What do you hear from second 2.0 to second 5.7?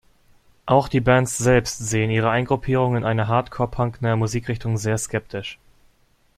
ihre Eingruppierung in eine Hardcore-Punk-nahe Musikrichtung sehr skeptisch.